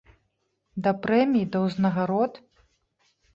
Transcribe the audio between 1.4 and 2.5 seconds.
да ўзнагарод?